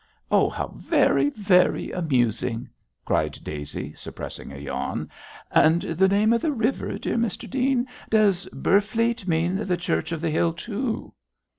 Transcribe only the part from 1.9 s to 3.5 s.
amusing,' cried